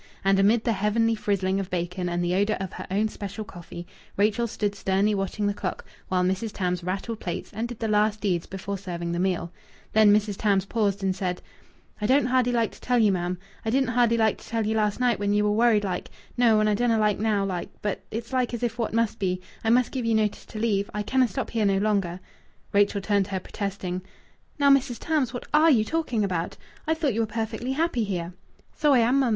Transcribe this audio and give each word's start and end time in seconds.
And 0.25 0.39
amid 0.39 0.63
the 0.63 0.71
heavenly 0.73 1.13
frizzling 1.15 1.59
of 1.59 1.69
bacon 1.69 2.09
and 2.09 2.23
the 2.23 2.33
odour 2.33 2.57
of 2.59 2.73
her 2.73 2.87
own 2.89 3.07
special 3.07 3.45
coffee 3.45 3.85
Rachel 4.17 4.47
stood 4.47 4.73
sternly 4.73 5.13
watching 5.13 5.45
the 5.45 5.53
clock 5.53 5.85
while 6.07 6.23
Mrs. 6.23 6.49
Tams 6.51 6.83
rattled 6.83 7.19
plates 7.19 7.53
and 7.53 7.67
did 7.67 7.77
the 7.77 7.87
last 7.87 8.19
deeds 8.19 8.47
before 8.47 8.79
serving 8.79 9.11
the 9.11 9.19
meal. 9.19 9.51
Then 9.93 10.11
Mrs. 10.11 10.37
Tarns 10.39 10.65
paused 10.65 11.03
and 11.03 11.15
said 11.15 11.39
"I 12.01 12.07
don't 12.07 12.25
hardly 12.25 12.51
like 12.51 12.71
to 12.71 12.81
tell 12.81 12.97
ye, 12.97 13.11
ma'm 13.11 13.37
I 13.63 13.69
didn't 13.69 13.89
hardly 13.89 14.17
like 14.17 14.39
to 14.39 14.47
tell 14.49 14.65
ye 14.65 14.73
last 14.75 14.99
night 14.99 15.19
when 15.19 15.33
ye 15.35 15.43
were 15.43 15.51
worried 15.51 15.83
like 15.83 16.09
no, 16.35 16.59
and 16.59 16.67
I 16.67 16.73
dunna 16.73 16.97
like 16.97 17.19
now 17.19 17.45
like, 17.45 17.69
but 17.83 18.03
its 18.09 18.33
like 18.33 18.55
as 18.55 18.63
if 18.63 18.79
what 18.79 18.95
must 18.95 19.19
be 19.19 19.39
I 19.63 19.69
must 19.69 19.91
give 19.91 20.03
ye 20.07 20.15
notice 20.15 20.47
to 20.47 20.57
leave. 20.57 20.89
I 20.95 21.03
canna 21.03 21.27
stop 21.27 21.51
here 21.51 21.67
no 21.67 21.77
longer." 21.77 22.19
Rachel 22.73 23.01
turned 23.01 23.25
to 23.25 23.31
her, 23.33 23.39
protesting 23.39 24.01
"Now, 24.57 24.71
Mrs. 24.71 24.97
Tams, 24.97 25.31
what 25.31 25.45
are 25.53 25.69
you 25.69 25.85
talking 25.85 26.23
about? 26.23 26.57
I 26.87 26.95
thought 26.95 27.13
you 27.13 27.19
were 27.19 27.27
perfectly 27.27 27.73
happy 27.73 28.03
here." 28.03 28.33
"So 28.75 28.93
I 28.93 28.99
am, 29.07 29.19
mum. 29.19 29.29